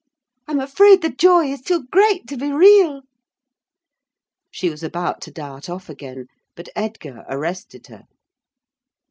[0.47, 3.03] I'm afraid the joy is too great to be real!"
[4.49, 8.05] She was about to dart off again; but Edgar arrested her.